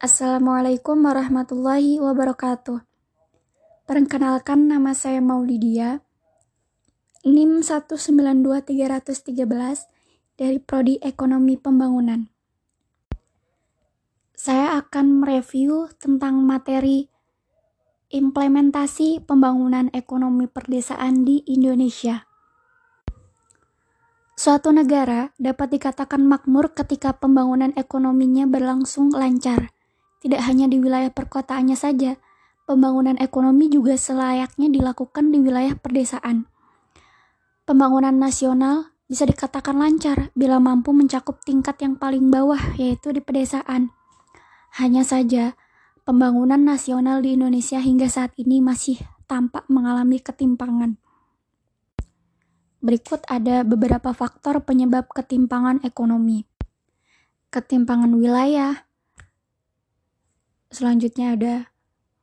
Assalamualaikum 0.00 0.96
warahmatullahi 1.04 2.00
wabarakatuh. 2.00 2.80
Perkenalkan 3.84 4.64
nama 4.64 4.96
saya 4.96 5.20
Maulidia, 5.20 6.00
NIM 7.20 7.60
192.313 7.60 9.44
dari 10.40 10.56
Prodi 10.56 10.96
Ekonomi 11.04 11.60
Pembangunan. 11.60 12.32
Saya 14.32 14.80
akan 14.80 15.20
mereview 15.20 15.92
tentang 16.00 16.48
materi 16.48 17.12
implementasi 18.08 19.20
pembangunan 19.28 19.92
ekonomi 19.92 20.48
perdesaan 20.48 21.28
di 21.28 21.44
Indonesia. 21.44 22.24
Suatu 24.32 24.72
negara 24.72 25.36
dapat 25.36 25.76
dikatakan 25.76 26.24
makmur 26.24 26.72
ketika 26.72 27.12
pembangunan 27.12 27.76
ekonominya 27.76 28.48
berlangsung 28.48 29.12
lancar 29.12 29.76
tidak 30.20 30.44
hanya 30.44 30.68
di 30.68 30.76
wilayah 30.76 31.08
perkotaannya 31.08 31.74
saja, 31.74 32.20
pembangunan 32.68 33.16
ekonomi 33.16 33.72
juga 33.72 33.96
selayaknya 33.96 34.68
dilakukan 34.68 35.32
di 35.32 35.40
wilayah 35.40 35.74
perdesaan. 35.80 36.44
Pembangunan 37.64 38.12
nasional 38.14 38.92
bisa 39.08 39.26
dikatakan 39.26 39.80
lancar 39.80 40.30
bila 40.38 40.62
mampu 40.62 40.94
mencakup 40.94 41.42
tingkat 41.42 41.80
yang 41.82 41.96
paling 41.96 42.28
bawah, 42.28 42.60
yaitu 42.78 43.10
di 43.10 43.18
pedesaan. 43.18 43.90
Hanya 44.76 45.02
saja, 45.02 45.58
pembangunan 46.06 46.62
nasional 46.62 47.24
di 47.24 47.34
Indonesia 47.34 47.80
hingga 47.82 48.06
saat 48.06 48.36
ini 48.38 48.62
masih 48.62 49.02
tampak 49.26 49.66
mengalami 49.66 50.22
ketimpangan. 50.22 51.00
Berikut 52.80 53.22
ada 53.28 53.60
beberapa 53.66 54.14
faktor 54.14 54.64
penyebab 54.64 55.10
ketimpangan 55.10 55.82
ekonomi. 55.82 56.48
Ketimpangan 57.50 58.14
wilayah, 58.14 58.89
Selanjutnya 60.70 61.34
ada 61.34 61.54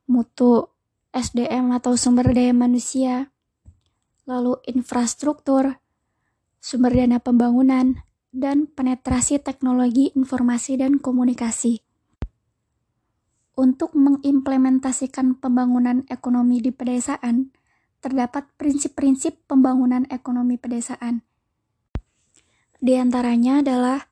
mutu 0.08 0.72
SDM 1.12 1.68
atau 1.76 2.00
sumber 2.00 2.32
daya 2.32 2.56
manusia, 2.56 3.28
lalu 4.24 4.56
infrastruktur, 4.64 5.76
sumber 6.56 6.96
dana 6.96 7.20
pembangunan, 7.20 8.00
dan 8.32 8.68
penetrasi 8.68 9.40
teknologi 9.40 10.12
informasi 10.16 10.80
dan 10.80 10.96
komunikasi. 10.96 11.84
Untuk 13.58 13.92
mengimplementasikan 13.92 15.36
pembangunan 15.36 16.08
ekonomi 16.08 16.64
di 16.64 16.72
pedesaan, 16.72 17.52
terdapat 17.98 18.46
prinsip-prinsip 18.54 19.44
pembangunan 19.44 20.06
ekonomi 20.08 20.56
pedesaan. 20.56 21.26
Di 22.78 22.94
antaranya 22.94 23.58
adalah 23.58 24.06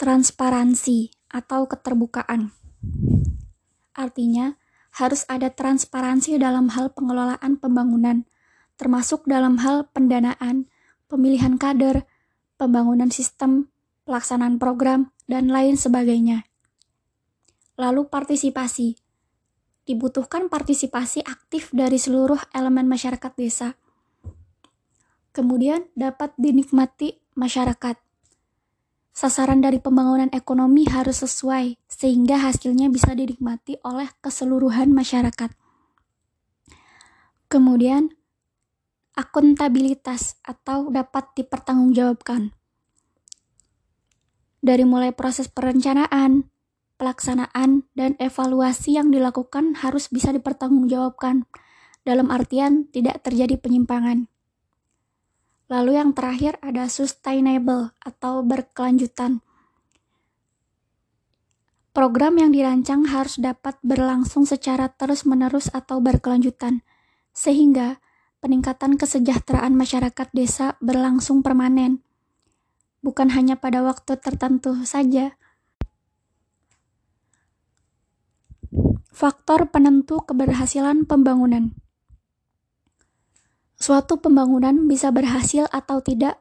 transparansi 0.00 1.28
atau 1.28 1.68
keterbukaan. 1.68 2.56
Artinya, 4.00 4.56
harus 4.96 5.28
ada 5.28 5.52
transparansi 5.52 6.40
dalam 6.40 6.72
hal 6.72 6.96
pengelolaan 6.96 7.60
pembangunan, 7.60 8.24
termasuk 8.80 9.28
dalam 9.28 9.60
hal 9.60 9.92
pendanaan, 9.92 10.72
pemilihan 11.04 11.60
kader, 11.60 12.08
pembangunan 12.56 13.12
sistem, 13.12 13.68
pelaksanaan 14.08 14.56
program, 14.56 15.12
dan 15.28 15.52
lain 15.52 15.76
sebagainya. 15.76 16.48
Lalu 17.76 18.08
partisipasi. 18.08 18.96
Dibutuhkan 19.84 20.48
partisipasi 20.48 21.20
aktif 21.20 21.68
dari 21.76 22.00
seluruh 22.00 22.40
elemen 22.56 22.88
masyarakat 22.88 23.32
desa. 23.36 23.76
Kemudian 25.36 25.86
dapat 25.92 26.32
dinikmati 26.40 27.20
masyarakat 27.36 27.96
sasaran 29.10 29.60
dari 29.60 29.82
pembangunan 29.82 30.30
ekonomi 30.32 30.86
harus 30.88 31.22
sesuai 31.22 31.76
sehingga 31.86 32.40
hasilnya 32.40 32.88
bisa 32.88 33.12
dinikmati 33.12 33.76
oleh 33.82 34.08
keseluruhan 34.22 34.94
masyarakat. 34.94 35.50
Kemudian, 37.50 38.14
akuntabilitas 39.18 40.38
atau 40.46 40.88
dapat 40.88 41.34
dipertanggungjawabkan. 41.34 42.54
Dari 44.60 44.84
mulai 44.84 45.10
proses 45.16 45.48
perencanaan, 45.48 46.46
pelaksanaan, 47.00 47.88
dan 47.96 48.14
evaluasi 48.20 49.00
yang 49.00 49.08
dilakukan 49.08 49.80
harus 49.80 50.12
bisa 50.12 50.30
dipertanggungjawabkan, 50.36 51.48
dalam 52.04 52.28
artian 52.32 52.88
tidak 52.92 53.24
terjadi 53.24 53.56
penyimpangan. 53.60 54.28
Lalu 55.70 56.02
yang 56.02 56.10
terakhir 56.10 56.58
ada 56.66 56.90
sustainable 56.90 57.94
atau 58.02 58.42
berkelanjutan. 58.42 59.38
Program 61.94 62.34
yang 62.38 62.50
dirancang 62.50 63.06
harus 63.06 63.38
dapat 63.38 63.78
berlangsung 63.86 64.42
secara 64.46 64.90
terus-menerus 64.90 65.70
atau 65.70 66.02
berkelanjutan, 66.02 66.82
sehingga 67.30 68.02
peningkatan 68.42 68.98
kesejahteraan 68.98 69.74
masyarakat 69.78 70.28
desa 70.34 70.74
berlangsung 70.82 71.42
permanen, 71.46 72.02
bukan 72.98 73.30
hanya 73.30 73.54
pada 73.54 73.86
waktu 73.86 74.18
tertentu 74.18 74.82
saja. 74.82 75.38
Faktor 79.10 79.70
penentu 79.70 80.22
keberhasilan 80.24 81.06
pembangunan. 81.06 81.74
Suatu 83.80 84.20
pembangunan 84.20 84.76
bisa 84.84 85.08
berhasil 85.08 85.64
atau 85.72 86.04
tidak 86.04 86.36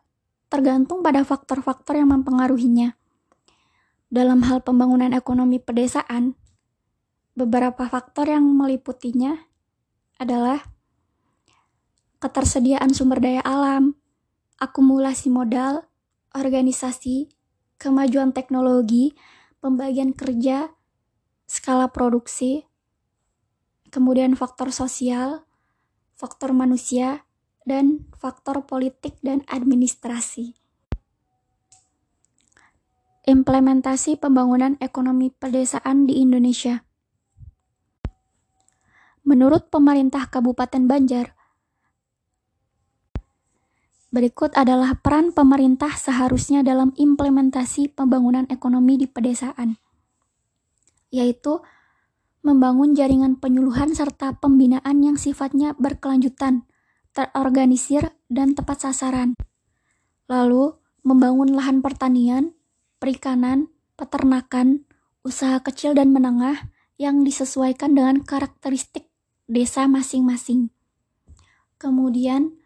tergantung 0.51 0.99
pada 0.99 1.23
faktor-faktor 1.23 1.95
yang 1.95 2.11
mempengaruhinya. 2.11 2.99
Dalam 4.11 4.43
hal 4.43 4.59
pembangunan 4.59 5.15
ekonomi 5.15 5.55
pedesaan, 5.55 6.35
beberapa 7.39 7.87
faktor 7.87 8.27
yang 8.27 8.43
meliputinya 8.43 9.39
adalah 10.19 10.67
ketersediaan 12.19 12.91
sumber 12.91 13.23
daya 13.23 13.39
alam, 13.47 13.95
akumulasi 14.59 15.31
modal, 15.31 15.87
organisasi, 16.35 17.31
kemajuan 17.79 18.35
teknologi, 18.35 19.15
pembagian 19.63 20.11
kerja, 20.11 20.75
skala 21.47 21.87
produksi, 21.87 22.67
kemudian 23.87 24.35
faktor 24.35 24.75
sosial, 24.75 25.47
faktor 26.19 26.51
manusia, 26.51 27.23
dan 27.69 28.09
faktor 28.17 28.65
politik 28.65 29.21
dan 29.21 29.45
administrasi. 29.45 30.57
Implementasi 33.29 34.17
pembangunan 34.17 34.73
ekonomi 34.81 35.29
pedesaan 35.29 36.09
di 36.09 36.17
Indonesia. 36.17 36.81
Menurut 39.21 39.69
pemerintah 39.69 40.25
Kabupaten 40.25 40.89
Banjar, 40.89 41.37
berikut 44.09 44.57
adalah 44.57 44.97
peran 44.97 45.29
pemerintah 45.29 45.93
seharusnya 45.93 46.65
dalam 46.65 46.89
implementasi 46.97 47.93
pembangunan 47.93 48.49
ekonomi 48.49 48.97
di 48.97 49.05
pedesaan, 49.05 49.77
yaitu 51.13 51.61
membangun 52.41 52.97
jaringan 52.97 53.37
penyuluhan 53.37 53.93
serta 53.93 54.41
pembinaan 54.41 55.05
yang 55.05 55.21
sifatnya 55.21 55.77
berkelanjutan 55.77 56.65
terorganisir, 57.13 58.13
dan 58.29 58.53
tepat 58.53 58.85
sasaran. 58.85 59.33
Lalu, 60.29 60.77
membangun 61.01 61.57
lahan 61.57 61.81
pertanian, 61.81 62.53
perikanan, 63.01 63.73
peternakan, 63.97 64.85
usaha 65.25 65.57
kecil 65.59 65.97
dan 65.97 66.13
menengah 66.13 66.69
yang 67.01 67.25
disesuaikan 67.25 67.97
dengan 67.97 68.21
karakteristik 68.21 69.09
desa 69.49 69.89
masing-masing. 69.89 70.69
Kemudian, 71.81 72.59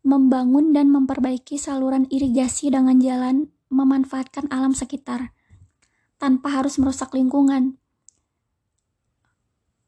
membangun 0.00 0.72
dan 0.72 0.88
memperbaiki 0.88 1.60
saluran 1.60 2.08
irigasi 2.08 2.72
dengan 2.72 2.96
jalan 3.00 3.52
memanfaatkan 3.68 4.48
alam 4.48 4.72
sekitar 4.72 5.32
tanpa 6.20 6.60
harus 6.60 6.76
merusak 6.76 7.12
lingkungan 7.16 7.80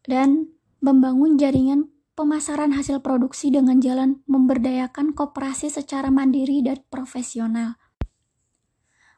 dan 0.09 0.53
membangun 0.81 1.37
jaringan 1.37 1.92
pemasaran 2.13 2.77
hasil 2.77 3.01
produksi 3.01 3.49
dengan 3.49 3.81
jalan 3.81 4.21
memberdayakan 4.29 5.17
koperasi 5.17 5.73
secara 5.73 6.13
mandiri 6.13 6.61
dan 6.61 6.85
profesional. 6.93 7.81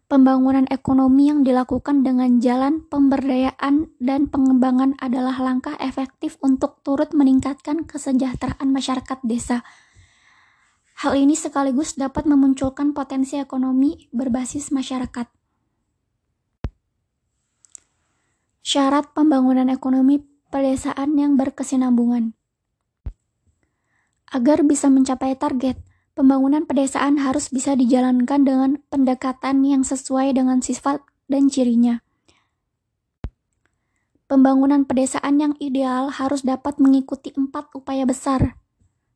Pembangunan 0.05 0.69
ekonomi 0.69 1.33
yang 1.33 1.43
dilakukan 1.43 2.05
dengan 2.05 2.39
jalan 2.39 2.85
pemberdayaan 2.87 3.89
dan 3.99 4.29
pengembangan 4.29 4.95
adalah 5.01 5.41
langkah 5.41 5.75
efektif 5.81 6.37
untuk 6.45 6.85
turut 6.85 7.11
meningkatkan 7.17 7.89
kesejahteraan 7.89 8.69
masyarakat 8.69 9.19
desa. 9.25 9.65
Hal 11.01 11.19
ini 11.19 11.35
sekaligus 11.35 11.97
dapat 11.99 12.29
memunculkan 12.29 12.95
potensi 12.95 13.41
ekonomi 13.41 14.07
berbasis 14.15 14.71
masyarakat. 14.71 15.27
Syarat 18.63 19.11
pembangunan 19.17 19.67
ekonomi 19.73 20.23
pedesaan 20.53 21.19
yang 21.19 21.35
berkesinambungan. 21.35 22.44
Agar 24.35 24.67
bisa 24.67 24.91
mencapai 24.91 25.39
target, 25.39 25.79
pembangunan 26.19 26.67
pedesaan 26.67 27.23
harus 27.23 27.55
bisa 27.55 27.79
dijalankan 27.79 28.43
dengan 28.43 28.83
pendekatan 28.91 29.63
yang 29.63 29.87
sesuai 29.87 30.35
dengan 30.35 30.59
sifat 30.59 31.07
dan 31.31 31.47
cirinya. 31.47 32.03
Pembangunan 34.27 34.83
pedesaan 34.83 35.39
yang 35.39 35.55
ideal 35.63 36.11
harus 36.11 36.43
dapat 36.43 36.83
mengikuti 36.83 37.31
empat 37.31 37.71
upaya 37.79 38.03
besar 38.03 38.59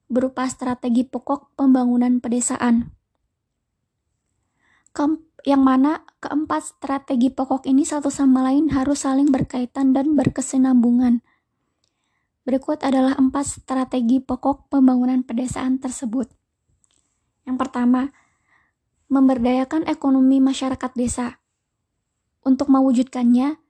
berupa 0.07 0.47
strategi 0.47 1.03
pokok 1.03 1.59
pembangunan 1.59 2.23
pedesaan. 2.23 2.95
Yang 5.47 5.63
mana 5.63 6.03
keempat 6.19 6.77
strategi 6.77 7.31
pokok 7.31 7.67
ini 7.67 7.87
satu 7.87 8.11
sama 8.11 8.43
lain 8.47 8.75
harus 8.75 9.07
saling 9.07 9.31
berkaitan 9.31 9.95
dan 9.95 10.19
berkesinambungan. 10.19 11.23
Berikut 12.49 12.81
adalah 12.81 13.13
empat 13.21 13.61
strategi 13.61 14.25
pokok 14.25 14.73
pembangunan 14.73 15.21
pedesaan 15.21 15.77
tersebut. 15.77 16.33
Yang 17.45 17.57
pertama, 17.61 18.09
memberdayakan 19.13 19.85
ekonomi 19.85 20.41
masyarakat 20.41 20.97
desa. 20.97 21.45
Untuk 22.41 22.73
mewujudkannya, 22.73 23.61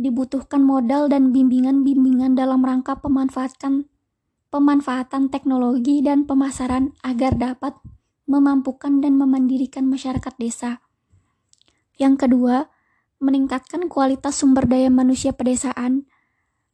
dibutuhkan 0.00 0.64
modal 0.64 1.12
dan 1.12 1.36
bimbingan-bimbingan 1.36 2.32
dalam 2.32 2.64
rangka 2.64 2.96
pemanfaatan 2.96 3.92
pemanfaatan 4.52 5.32
teknologi 5.32 6.04
dan 6.04 6.28
pemasaran 6.28 6.92
agar 7.00 7.40
dapat 7.40 7.72
memampukan 8.28 9.00
dan 9.00 9.16
memandirikan 9.16 9.88
masyarakat 9.88 10.36
desa. 10.36 10.84
Yang 11.96 12.28
kedua, 12.28 12.68
meningkatkan 13.16 13.88
kualitas 13.88 14.36
sumber 14.36 14.68
daya 14.68 14.92
manusia 14.92 15.32
pedesaan. 15.32 16.04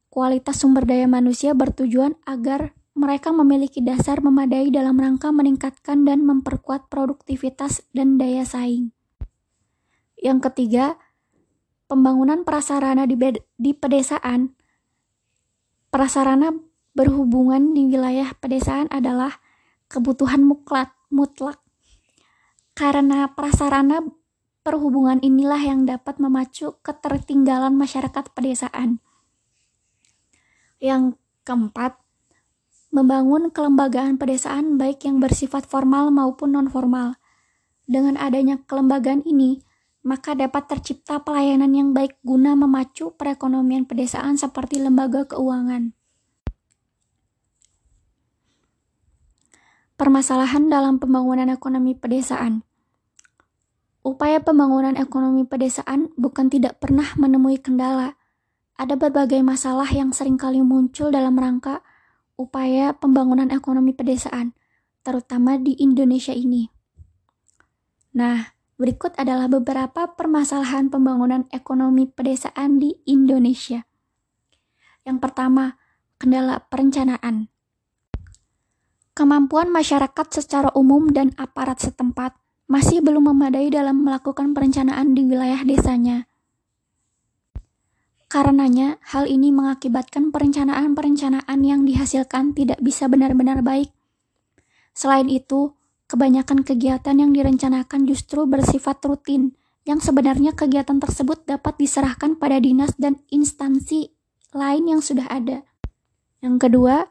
Kualitas 0.09 0.57
sumber 0.57 0.89
daya 0.89 1.05
manusia 1.05 1.53
bertujuan 1.53 2.17
agar 2.25 2.73
mereka 2.97 3.29
memiliki 3.29 3.79
dasar 3.79 4.25
memadai 4.25 4.73
dalam 4.73 4.97
rangka 4.97 5.29
meningkatkan 5.29 6.01
dan 6.01 6.25
memperkuat 6.25 6.89
produktivitas 6.89 7.85
dan 7.93 8.17
daya 8.17 8.41
saing. 8.41 8.91
Yang 10.19 10.51
ketiga, 10.51 10.99
pembangunan 11.87 12.41
prasarana 12.43 13.07
di, 13.07 13.15
di 13.55 13.71
pedesaan. 13.71 14.57
Prasarana 15.93 16.57
berhubungan 16.97 17.71
di 17.77 17.87
wilayah 17.87 18.33
pedesaan 18.35 18.91
adalah 18.91 19.39
kebutuhan 19.87 20.43
mutlak, 20.43 20.91
mutlak. 21.07 21.61
Karena 22.75 23.31
prasarana 23.31 24.03
perhubungan 24.65 25.23
inilah 25.23 25.61
yang 25.63 25.87
dapat 25.87 26.19
memacu 26.19 26.77
ketertinggalan 26.83 27.77
masyarakat 27.77 28.25
pedesaan. 28.35 28.99
Yang 30.79 31.19
keempat, 31.43 31.99
membangun 32.89 33.53
kelembagaan 33.53 34.17
pedesaan 34.17 34.81
baik 34.81 35.05
yang 35.05 35.21
bersifat 35.21 35.69
formal 35.69 36.09
maupun 36.09 36.55
non-formal. 36.57 37.19
Dengan 37.85 38.17
adanya 38.17 38.61
kelembagaan 38.65 39.21
ini, 39.25 39.61
maka 40.05 40.33
dapat 40.33 40.71
tercipta 40.71 41.19
pelayanan 41.21 41.75
yang 41.75 41.89
baik 41.91 42.17
guna 42.23 42.55
memacu 42.55 43.11
perekonomian 43.13 43.85
pedesaan 43.85 44.39
seperti 44.39 44.79
lembaga 44.79 45.27
keuangan. 45.27 45.91
Permasalahan 49.99 50.71
dalam 50.71 50.95
pembangunan 50.95 51.51
ekonomi 51.51 51.91
pedesaan. 51.91 52.63
Upaya 53.99 54.39
pembangunan 54.39 54.95
ekonomi 54.95 55.43
pedesaan 55.43 56.15
bukan 56.15 56.47
tidak 56.47 56.79
pernah 56.79 57.11
menemui 57.19 57.59
kendala. 57.59 58.18
Ada 58.79 58.95
berbagai 58.95 59.43
masalah 59.43 59.91
yang 59.91 60.15
sering 60.15 60.39
kali 60.39 60.63
muncul 60.63 61.11
dalam 61.11 61.35
rangka 61.35 61.83
upaya 62.39 62.95
pembangunan 62.95 63.51
ekonomi 63.51 63.91
pedesaan, 63.91 64.55
terutama 65.03 65.59
di 65.59 65.75
Indonesia 65.83 66.31
ini. 66.31 66.71
Nah, 68.15 68.55
berikut 68.79 69.19
adalah 69.19 69.51
beberapa 69.51 70.15
permasalahan 70.15 70.87
pembangunan 70.87 71.43
ekonomi 71.51 72.07
pedesaan 72.07 72.79
di 72.79 72.95
Indonesia. 73.03 73.83
Yang 75.03 75.27
pertama, 75.27 75.75
kendala 76.15 76.63
perencanaan. 76.71 77.51
Kemampuan 79.11 79.75
masyarakat 79.75 80.27
secara 80.31 80.71
umum 80.71 81.11
dan 81.11 81.35
aparat 81.35 81.83
setempat 81.83 82.39
masih 82.71 83.03
belum 83.03 83.27
memadai 83.35 83.67
dalam 83.67 84.07
melakukan 84.07 84.55
perencanaan 84.55 85.11
di 85.11 85.27
wilayah 85.27 85.67
desanya. 85.67 86.28
Karenanya, 88.29 89.01
hal 89.09 89.25
ini 89.25 89.49
mengakibatkan 89.49 90.29
perencanaan-perencanaan 90.29 91.59
yang 91.65 91.81
dihasilkan 91.81 92.53
tidak 92.53 92.77
bisa 92.77 93.09
benar-benar 93.09 93.65
baik. 93.65 93.89
Selain 94.93 95.25
itu, 95.25 95.73
kebanyakan 96.05 96.61
kegiatan 96.61 97.17
yang 97.17 97.33
direncanakan 97.33 98.05
justru 98.05 98.45
bersifat 98.45 99.01
rutin, 99.01 99.57
yang 99.81 99.97
sebenarnya 99.97 100.53
kegiatan 100.53 101.01
tersebut 101.01 101.41
dapat 101.49 101.73
diserahkan 101.81 102.37
pada 102.37 102.61
dinas 102.61 102.93
dan 103.01 103.17
instansi 103.33 104.13
lain 104.53 104.85
yang 104.85 105.01
sudah 105.01 105.25
ada. 105.25 105.65
Yang 106.45 106.69
kedua, 106.69 107.09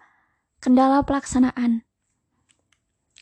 kendala 0.62 1.02
pelaksanaan. 1.02 1.82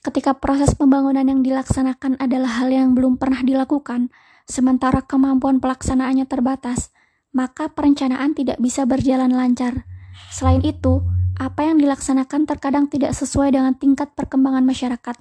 Ketika 0.05 0.37
proses 0.37 0.77
pembangunan 0.77 1.25
yang 1.25 1.41
dilaksanakan 1.41 2.21
adalah 2.21 2.61
hal 2.61 2.69
yang 2.69 2.93
belum 2.93 3.17
pernah 3.17 3.41
dilakukan, 3.41 4.13
sementara 4.45 5.01
kemampuan 5.01 5.65
pelaksanaannya 5.65 6.29
terbatas, 6.29 6.93
maka 7.37 7.69
perencanaan 7.69 8.33
tidak 8.33 8.57
bisa 8.57 8.89
berjalan 8.89 9.29
lancar. 9.29 9.85
Selain 10.33 10.65
itu, 10.65 11.05
apa 11.37 11.69
yang 11.69 11.77
dilaksanakan 11.77 12.49
terkadang 12.49 12.89
tidak 12.89 13.13
sesuai 13.13 13.53
dengan 13.53 13.77
tingkat 13.77 14.17
perkembangan 14.17 14.65
masyarakat. 14.65 15.17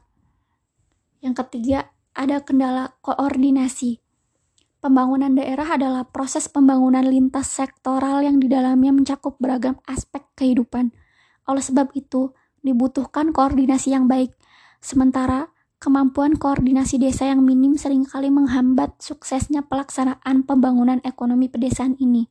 Yang 1.20 1.36
ketiga, 1.44 1.92
ada 2.16 2.40
kendala 2.40 2.96
koordinasi. 3.04 4.00
Pembangunan 4.80 5.36
daerah 5.36 5.76
adalah 5.76 6.08
proses 6.08 6.48
pembangunan 6.48 7.04
lintas 7.04 7.52
sektoral 7.52 8.24
yang 8.24 8.40
di 8.40 8.48
dalamnya 8.48 8.96
mencakup 8.96 9.36
beragam 9.36 9.76
aspek 9.84 10.24
kehidupan. 10.40 10.96
Oleh 11.52 11.64
sebab 11.66 11.92
itu, 12.00 12.32
dibutuhkan 12.64 13.36
koordinasi 13.36 13.92
yang 13.92 14.08
baik. 14.08 14.32
Sementara 14.80 15.52
kemampuan 15.86 16.34
koordinasi 16.34 16.98
desa 16.98 17.30
yang 17.30 17.46
minim 17.46 17.78
sering 17.78 18.10
kali 18.10 18.34
menghambat 18.34 18.98
suksesnya 18.98 19.62
pelaksanaan 19.70 20.42
pembangunan 20.42 20.98
ekonomi 21.06 21.46
pedesaan 21.46 21.94
ini. 22.02 22.26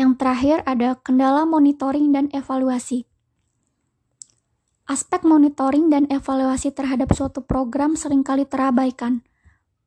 Yang 0.00 0.16
terakhir 0.16 0.64
ada 0.64 0.96
kendala 0.96 1.44
monitoring 1.44 2.16
dan 2.16 2.32
evaluasi. 2.32 3.04
Aspek 4.88 5.20
monitoring 5.28 5.92
dan 5.92 6.08
evaluasi 6.08 6.72
terhadap 6.72 7.12
suatu 7.12 7.44
program 7.44 8.00
sering 8.00 8.24
kali 8.24 8.48
terabaikan. 8.48 9.20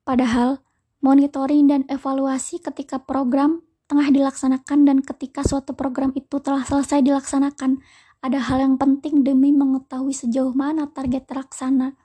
Padahal, 0.05 0.61
monitoring 1.01 1.65
dan 1.65 1.81
evaluasi 1.89 2.61
ketika 2.61 3.01
program 3.01 3.65
tengah 3.89 4.13
dilaksanakan 4.13 4.85
dan 4.85 4.97
ketika 5.01 5.41
suatu 5.41 5.73
program 5.73 6.13
itu 6.13 6.37
telah 6.39 6.61
selesai 6.61 7.01
dilaksanakan 7.01 7.81
ada 8.23 8.39
hal 8.39 8.63
yang 8.63 8.75
penting 8.79 9.27
demi 9.27 9.51
mengetahui 9.51 10.15
sejauh 10.15 10.55
mana 10.55 10.87
target 10.87 11.27
terlaksana. 11.27 11.99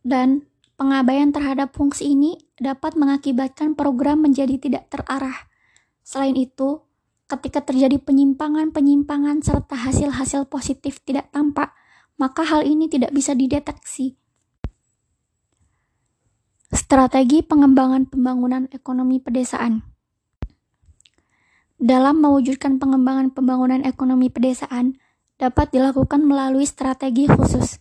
Dan 0.00 0.48
pengabaian 0.80 1.28
terhadap 1.36 1.76
fungsi 1.76 2.16
ini 2.16 2.40
dapat 2.56 2.96
mengakibatkan 2.96 3.76
program 3.76 4.24
menjadi 4.24 4.56
tidak 4.56 4.88
terarah. 4.88 5.52
Selain 6.00 6.32
itu, 6.32 6.80
ketika 7.28 7.60
terjadi 7.60 8.00
penyimpangan-penyimpangan 8.00 9.44
serta 9.44 9.84
hasil-hasil 9.84 10.48
positif 10.48 11.04
tidak 11.04 11.28
tampak, 11.28 11.76
maka 12.16 12.40
hal 12.40 12.64
ini 12.64 12.88
tidak 12.88 13.12
bisa 13.12 13.36
dideteksi. 13.36 14.16
Strategi 16.72 17.44
pengembangan 17.44 18.08
pembangunan 18.08 18.64
ekonomi 18.72 19.20
pedesaan. 19.20 19.95
Dalam 21.76 22.24
mewujudkan 22.24 22.80
pengembangan 22.80 23.28
pembangunan 23.36 23.84
ekonomi 23.84 24.32
pedesaan 24.32 24.96
dapat 25.36 25.76
dilakukan 25.76 26.24
melalui 26.24 26.64
strategi 26.64 27.28
khusus. 27.28 27.76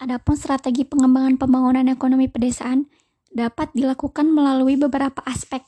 Adapun 0.00 0.32
strategi 0.32 0.88
pengembangan 0.88 1.36
pembangunan 1.36 1.84
ekonomi 1.92 2.24
pedesaan 2.24 2.88
dapat 3.28 3.68
dilakukan 3.76 4.32
melalui 4.32 4.80
beberapa 4.80 5.20
aspek. 5.28 5.60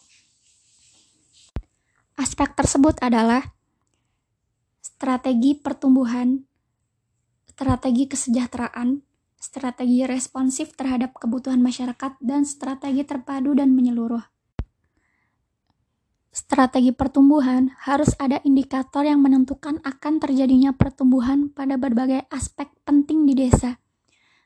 Aspek 2.17 2.57
tersebut 2.57 2.97
adalah 3.05 3.45
strategi 4.81 5.53
pertumbuhan, 5.53 6.49
strategi 7.45 8.09
kesejahteraan, 8.09 9.05
strategi 9.37 10.09
responsif 10.09 10.73
terhadap 10.73 11.13
kebutuhan 11.13 11.61
masyarakat, 11.61 12.17
dan 12.25 12.49
strategi 12.49 13.05
terpadu 13.05 13.53
dan 13.53 13.77
menyeluruh 13.77 14.25
strategi 16.37 16.93
pertumbuhan 16.93 17.73
harus 17.89 18.13
ada 18.21 18.45
indikator 18.45 19.09
yang 19.09 19.25
menentukan 19.25 19.81
akan 19.81 20.21
terjadinya 20.21 20.77
pertumbuhan 20.77 21.49
pada 21.49 21.81
berbagai 21.81 22.29
aspek 22.29 22.69
penting 22.85 23.25
di 23.25 23.33
desa. 23.33 23.81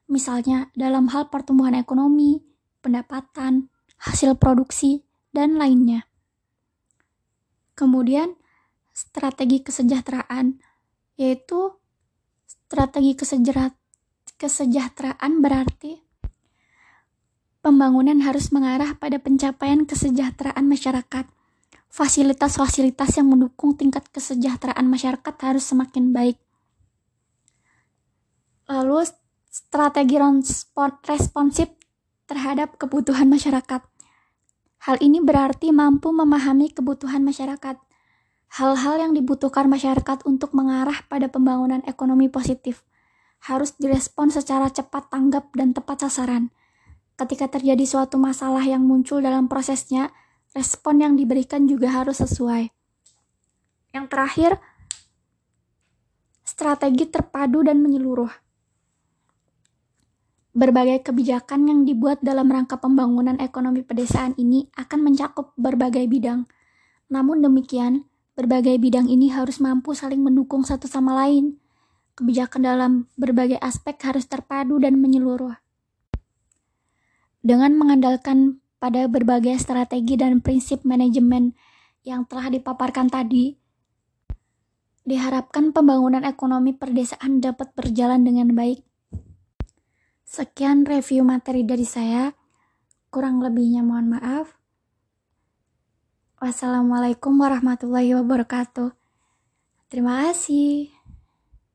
Misalnya 0.06 0.70
dalam 0.78 1.10
hal 1.10 1.34
pertumbuhan 1.34 1.74
ekonomi, 1.74 2.38
pendapatan, 2.78 3.66
hasil 4.06 4.38
produksi, 4.38 5.02
dan 5.34 5.58
lainnya. 5.58 6.06
Kemudian, 7.74 8.38
strategi 8.94 9.66
kesejahteraan 9.66 10.62
yaitu 11.18 11.74
strategi 12.46 13.12
kesejahteraan 14.38 15.32
berarti 15.42 16.00
pembangunan 17.60 18.24
harus 18.24 18.48
mengarah 18.56 18.96
pada 18.96 19.20
pencapaian 19.20 19.84
kesejahteraan 19.84 20.64
masyarakat. 20.64 21.39
Fasilitas-fasilitas 21.90 23.18
yang 23.18 23.34
mendukung 23.34 23.74
tingkat 23.74 24.06
kesejahteraan 24.14 24.86
masyarakat 24.86 25.34
harus 25.42 25.66
semakin 25.66 26.14
baik. 26.14 26.38
Lalu, 28.70 29.10
strategi 29.50 30.14
responsif 31.10 31.66
terhadap 32.30 32.78
kebutuhan 32.78 33.26
masyarakat. 33.26 33.82
Hal 34.86 34.96
ini 35.02 35.18
berarti 35.18 35.74
mampu 35.74 36.14
memahami 36.14 36.70
kebutuhan 36.70 37.26
masyarakat. 37.26 37.74
Hal-hal 38.54 38.94
yang 39.02 39.12
dibutuhkan 39.12 39.66
masyarakat 39.66 40.22
untuk 40.22 40.54
mengarah 40.54 41.02
pada 41.10 41.26
pembangunan 41.26 41.82
ekonomi 41.90 42.30
positif 42.30 42.86
harus 43.42 43.74
direspon 43.76 44.30
secara 44.30 44.70
cepat 44.70 45.10
tanggap 45.10 45.50
dan 45.58 45.74
tepat 45.74 46.06
sasaran. 46.06 46.54
Ketika 47.18 47.50
terjadi 47.50 47.82
suatu 47.84 48.16
masalah 48.16 48.62
yang 48.62 48.86
muncul 48.86 49.20
dalam 49.20 49.50
prosesnya, 49.50 50.14
respon 50.50 51.02
yang 51.02 51.14
diberikan 51.14 51.66
juga 51.70 51.90
harus 51.94 52.18
sesuai. 52.18 52.70
Yang 53.90 54.06
terakhir, 54.10 54.52
strategi 56.46 57.06
terpadu 57.06 57.66
dan 57.66 57.82
menyeluruh. 57.82 58.30
Berbagai 60.50 61.06
kebijakan 61.06 61.70
yang 61.70 61.80
dibuat 61.86 62.18
dalam 62.26 62.50
rangka 62.50 62.82
pembangunan 62.82 63.38
ekonomi 63.38 63.86
pedesaan 63.86 64.34
ini 64.34 64.66
akan 64.74 65.06
mencakup 65.06 65.54
berbagai 65.54 66.10
bidang. 66.10 66.44
Namun 67.06 67.42
demikian, 67.42 68.06
berbagai 68.34 68.78
bidang 68.82 69.06
ini 69.06 69.30
harus 69.30 69.62
mampu 69.62 69.94
saling 69.94 70.22
mendukung 70.22 70.66
satu 70.66 70.90
sama 70.90 71.14
lain. 71.22 71.58
Kebijakan 72.18 72.60
dalam 72.66 72.92
berbagai 73.14 73.56
aspek 73.62 73.94
harus 74.02 74.26
terpadu 74.26 74.82
dan 74.82 74.98
menyeluruh. 74.98 75.54
Dengan 77.40 77.72
mengandalkan 77.78 78.59
pada 78.80 79.06
berbagai 79.06 79.60
strategi 79.60 80.16
dan 80.16 80.40
prinsip 80.40 80.82
manajemen 80.88 81.52
yang 82.02 82.24
telah 82.24 82.48
dipaparkan 82.48 83.12
tadi, 83.12 83.54
diharapkan 85.04 85.70
pembangunan 85.76 86.24
ekonomi 86.24 86.72
perdesaan 86.72 87.44
dapat 87.44 87.76
berjalan 87.76 88.24
dengan 88.24 88.56
baik 88.56 88.82
Sekian 90.30 90.86
review 90.86 91.26
materi 91.26 91.66
dari 91.66 91.82
saya. 91.82 92.30
Kurang 93.10 93.42
lebihnya 93.42 93.82
mohon 93.82 94.14
maaf. 94.14 94.54
Wassalamualaikum 96.38 97.34
warahmatullahi 97.34 98.14
wabarakatuh. 98.14 98.94
Terima 99.90 100.30
kasih. 100.30 100.99